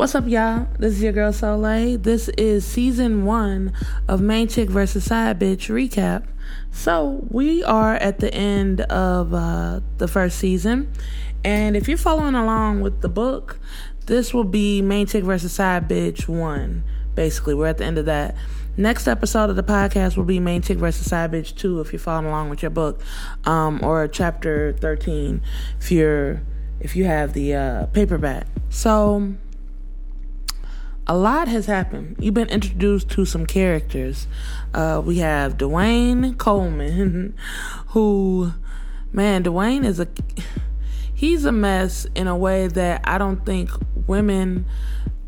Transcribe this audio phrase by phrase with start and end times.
[0.00, 0.66] What's up, y'all?
[0.78, 1.98] This is your girl Soleil.
[1.98, 3.74] This is season one
[4.08, 6.26] of Main Chick versus Side Bitch recap.
[6.72, 10.90] So we are at the end of uh, the first season,
[11.44, 13.58] and if you're following along with the book,
[14.06, 16.82] this will be Main Chick versus Side Bitch one.
[17.14, 18.34] Basically, we're at the end of that.
[18.78, 22.00] Next episode of the podcast will be Main Chick versus Side Bitch 2 if you're
[22.00, 23.02] following along with your book,
[23.44, 25.42] um, or chapter 13
[25.78, 26.40] if you're
[26.80, 28.46] if you have the uh, paperback.
[28.70, 29.34] So
[31.10, 32.14] a lot has happened.
[32.20, 34.28] You've been introduced to some characters.
[34.72, 37.34] Uh, we have Dwayne Coleman,
[37.88, 38.52] who,
[39.12, 40.06] man, Dwayne is a
[41.12, 43.70] he's a mess in a way that I don't think
[44.06, 44.66] women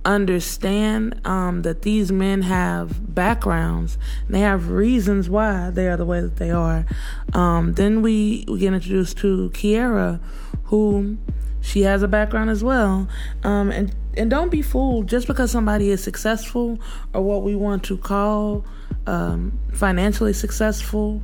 [0.04, 6.20] understand um, that these men have backgrounds they have reasons why they are the way
[6.20, 6.86] that they are.
[7.32, 10.20] Um, then we, we get introduced to Kiera,
[10.66, 11.18] who
[11.62, 13.08] she has a background as well.
[13.42, 15.08] Um, and and don't be fooled.
[15.08, 16.78] Just because somebody is successful
[17.14, 18.66] or what we want to call
[19.06, 21.22] um, financially successful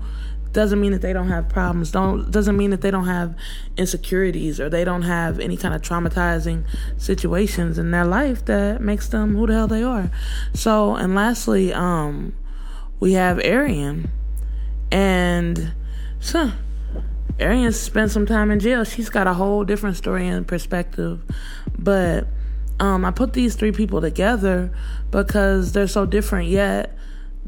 [0.52, 1.90] doesn't mean that they don't have problems.
[1.90, 3.34] Don't doesn't mean that they don't have
[3.76, 6.64] insecurities or they don't have any kind of traumatizing
[6.96, 10.10] situations in their life that makes them who the hell they are.
[10.54, 12.34] So and lastly um
[13.00, 14.10] we have arian.
[14.90, 15.72] And
[16.20, 16.52] so
[17.40, 18.84] arian spent some time in jail.
[18.84, 21.20] She's got a whole different story and perspective.
[21.78, 22.26] But
[22.80, 24.70] um i put these three people together
[25.10, 26.96] because they're so different yet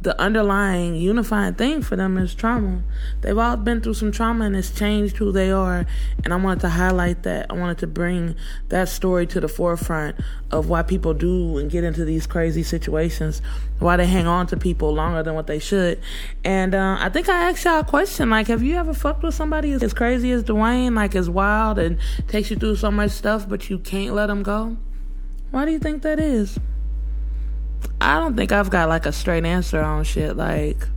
[0.02, 2.82] the underlying unifying thing for them is trauma.
[3.20, 5.84] They've all been through some trauma and it's changed who they are.
[6.24, 7.46] And I wanted to highlight that.
[7.50, 8.34] I wanted to bring
[8.70, 10.16] that story to the forefront
[10.50, 13.42] of why people do and get into these crazy situations,
[13.78, 16.00] why they hang on to people longer than what they should.
[16.44, 19.34] And uh, I think I asked y'all a question like, have you ever fucked with
[19.34, 23.46] somebody as crazy as Dwayne, like as wild and takes you through so much stuff,
[23.46, 24.78] but you can't let them go?
[25.50, 26.58] Why do you think that is?
[28.00, 30.36] I don't think I've got like a straight answer on shit.
[30.36, 30.88] Like,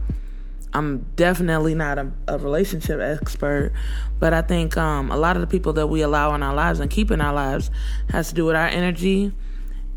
[0.74, 3.74] I'm definitely not a, a, relationship expert,
[4.20, 6.80] but I think um, a lot of the people that we allow in our lives
[6.80, 7.70] and keep in our lives
[8.10, 9.34] has to do with our energy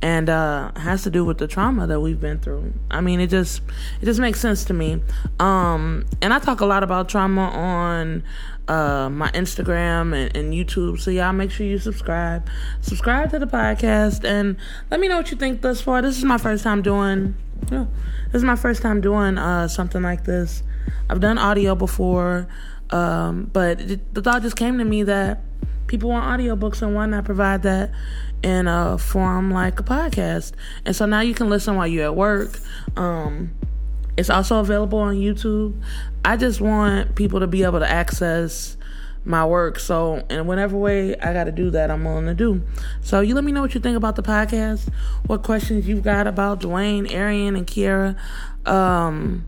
[0.03, 2.73] and uh, has to do with the trauma that we've been through.
[2.91, 3.63] I mean, it just
[4.01, 5.03] it just makes sense to me.
[5.41, 8.23] Um, and I talk a lot about trauma on
[8.69, 11.01] uh, my Instagram and, and, YouTube.
[11.01, 12.49] So y'all make sure you subscribe.
[12.81, 14.57] Subscribe to the podcast and
[14.91, 16.03] let me know what you think thus far.
[16.03, 17.37] This is my first time doing.
[17.69, 17.87] this
[18.35, 20.63] is my first time doing uh, something like this.
[21.09, 22.49] I've done audio before,
[22.91, 25.41] um, but it, the thought just came to me that
[25.87, 27.93] people want audiobooks and why not provide that
[28.43, 30.53] in a form like a podcast.
[30.85, 32.59] And so now you can listen while you're at work.
[32.97, 33.55] Um,
[34.17, 35.81] it's also available on youtube.
[36.25, 38.77] I just want people to be able to access
[39.25, 39.79] my work.
[39.79, 42.63] So in whatever way i got to do that i'm willing to do.
[43.01, 44.89] So you let me know what you think about the podcast
[45.27, 48.17] what questions you've got about dwayne arian and kiera.
[48.67, 49.45] Um,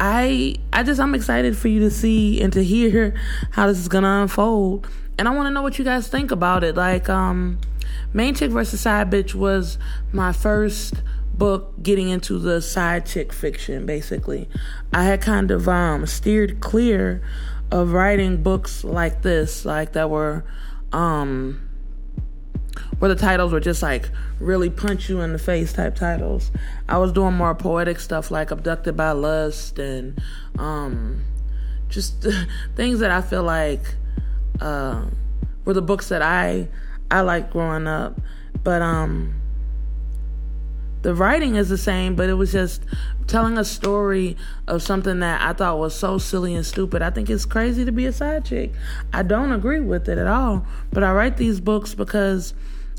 [0.00, 3.14] I I just I'm excited for you to see and to hear
[3.52, 4.88] how this is gonna unfold
[5.18, 6.76] and I want to know what you guys think about it.
[6.76, 7.58] Like, um,
[8.12, 9.78] Main Chick versus Side Bitch was
[10.12, 10.94] my first
[11.36, 14.48] book getting into the side chick fiction, basically.
[14.92, 17.22] I had kind of um, steered clear
[17.70, 20.44] of writing books like this, like that were,
[20.92, 21.68] um,
[22.98, 26.50] where the titles were just like really punch you in the face type titles.
[26.88, 30.20] I was doing more poetic stuff like Abducted by Lust and,
[30.58, 31.22] um,
[31.88, 32.26] just
[32.76, 33.82] things that I feel like
[34.60, 35.06] uh,
[35.64, 36.68] were the books that I
[37.10, 38.20] I liked growing up.
[38.64, 39.34] But um,
[41.02, 42.82] the writing is the same, but it was just
[43.26, 47.02] telling a story of something that I thought was so silly and stupid.
[47.02, 48.72] I think it's crazy to be a side chick.
[49.12, 50.66] I don't agree with it at all.
[50.92, 52.54] But I write these books because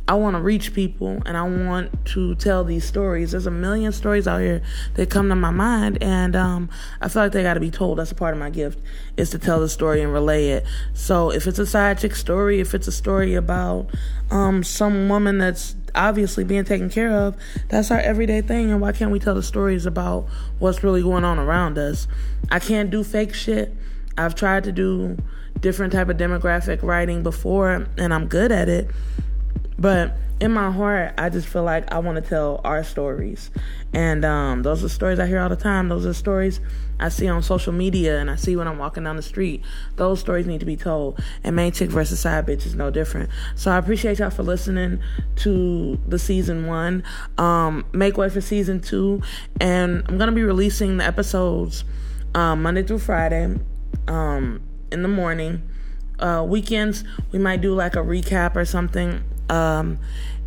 [0.09, 3.31] I want to reach people and I want to tell these stories.
[3.31, 4.61] There's a million stories out here
[4.93, 6.69] that come to my mind, and um,
[7.01, 7.99] I feel like they got to be told.
[7.99, 8.79] That's a part of my gift
[9.17, 10.65] is to tell the story and relay it.
[10.93, 13.89] So if it's a side chick story, if it's a story about
[14.31, 17.35] um, some woman that's obviously being taken care of,
[17.67, 18.71] that's our everyday thing.
[18.71, 20.27] And why can't we tell the stories about
[20.59, 22.07] what's really going on around us?
[22.49, 23.75] I can't do fake shit.
[24.17, 25.17] I've tried to do
[25.59, 28.89] different type of demographic writing before, and I'm good at it
[29.79, 33.49] but in my heart, I just feel like I want to tell our stories.
[33.93, 35.89] And um, those are stories I hear all the time.
[35.89, 36.59] Those are stories
[36.99, 39.63] I see on social media and I see when I'm walking down the street.
[39.95, 41.19] Those stories need to be told.
[41.43, 43.29] And Main Chick versus Side Bitch is no different.
[43.55, 44.99] So I appreciate y'all for listening
[45.37, 47.03] to the season one.
[47.39, 49.21] Um, make way for season two.
[49.59, 51.83] And I'm going to be releasing the episodes
[52.35, 53.57] um, Monday through Friday
[54.07, 55.67] um, in the morning.
[56.19, 59.99] Uh, weekends, we might do like a recap or something um,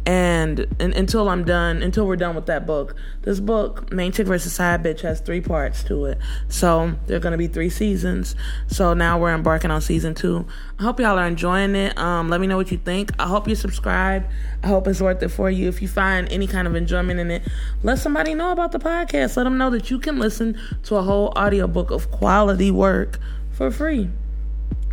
[0.06, 4.26] and, and until I'm done, until we're done with that book, this book, Main Chick
[4.26, 6.18] versus Side Bitch, has three parts to it.
[6.48, 8.34] So there are to be three seasons.
[8.66, 10.46] So now we're embarking on season two.
[10.78, 11.98] I hope y'all are enjoying it.
[11.98, 13.10] Um, let me know what you think.
[13.18, 14.26] I hope you subscribe.
[14.62, 15.68] I hope it's worth it for you.
[15.68, 17.42] If you find any kind of enjoyment in it,
[17.82, 19.36] let somebody know about the podcast.
[19.36, 23.18] Let them know that you can listen to a whole audiobook of quality work
[23.52, 24.08] for free.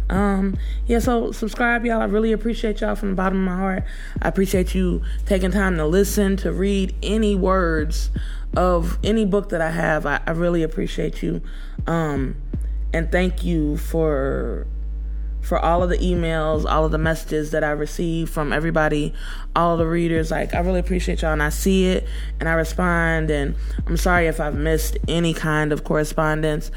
[0.10, 2.02] Um, yeah, so subscribe, y'all.
[2.02, 3.84] I really appreciate y'all from the bottom of my heart.
[4.22, 8.10] I appreciate you taking time to listen, to read any words
[8.56, 10.06] of any book that I have.
[10.06, 11.42] I, I really appreciate you.
[11.86, 12.36] Um,
[12.94, 14.68] and thank you for
[15.42, 19.14] for all of the emails, all of the messages that I receive from everybody,
[19.56, 20.30] all of the readers.
[20.30, 22.06] Like, I really appreciate y'all, and I see it
[22.42, 23.32] and I respond.
[23.32, 23.56] And
[23.86, 26.70] I'm sorry if I've missed any kind of correspondence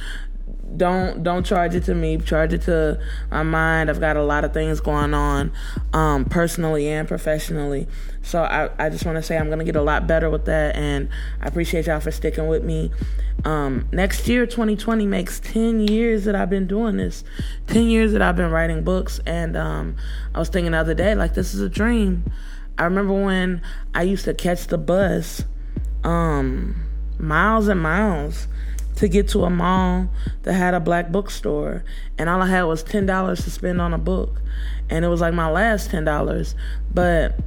[0.77, 2.19] don't don't charge it to me.
[2.19, 3.01] Charge it to
[3.31, 3.91] my mind.
[3.91, 5.53] I've got a lot of things going on
[5.93, 7.87] um, personally and professionally.
[8.23, 10.45] So i, I just want to say i'm going to get a lot better with
[10.45, 11.09] that and
[11.41, 12.91] i appreciate y'all for sticking with me.
[13.45, 17.25] Um, next year 2020 makes 10 years that i've been doing this.
[17.69, 19.97] 10 years that i've been writing books and um,
[20.35, 22.31] i was thinking the other day like this is a dream.
[22.79, 23.63] I remember when
[23.95, 25.45] i used to catch the bus
[26.05, 26.77] um,
[27.19, 28.49] miles and miles
[29.01, 30.11] to get to a mall
[30.43, 31.83] that had a black bookstore,
[32.19, 34.43] and all I had was ten dollars to spend on a book,
[34.91, 36.55] and it was like my last ten dollars.
[36.93, 37.41] But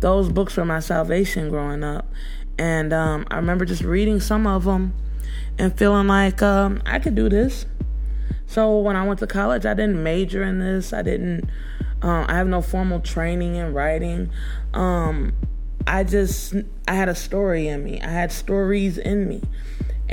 [0.00, 2.10] those books were my salvation growing up,
[2.56, 4.94] and um, I remember just reading some of them
[5.58, 7.66] and feeling like um, I could do this.
[8.46, 10.94] So when I went to college, I didn't major in this.
[10.94, 11.50] I didn't.
[12.00, 14.30] Um, I have no formal training in writing.
[14.72, 15.34] Um,
[15.86, 16.54] I just
[16.88, 18.00] I had a story in me.
[18.00, 19.42] I had stories in me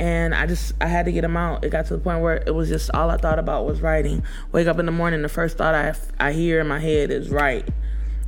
[0.02, 1.64] and I just I had to get them out.
[1.64, 4.24] It got to the point where it was just all I thought about was writing.
[4.50, 7.30] Wake up in the morning, the first thought I I hear in my head is
[7.30, 7.68] write.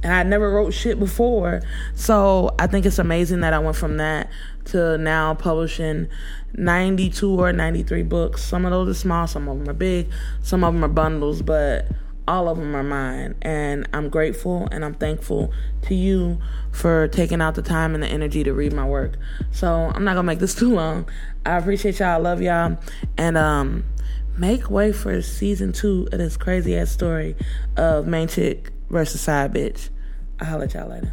[0.05, 1.63] And I never wrote shit before.
[1.97, 4.31] So I think it's amazing that I went from that
[4.67, 6.09] to now publishing
[6.53, 8.45] 92 or 93 books.
[8.45, 10.13] Some of those are small, some of them are big,
[10.43, 11.89] some of them are bundles, but
[12.27, 13.35] all of them are mine.
[13.43, 16.41] And I'm grateful and I'm thankful to you
[16.73, 19.17] for taking out the time and the energy to read my work.
[19.51, 21.09] So I'm not gonna make this too long.
[21.45, 22.09] I appreciate y'all.
[22.09, 22.79] I love y'all.
[23.17, 23.85] And um
[24.37, 27.37] make way for season two of this crazy ass story
[27.77, 29.91] of main chick versus side bitch.
[30.41, 31.13] I'll holler at y'all later.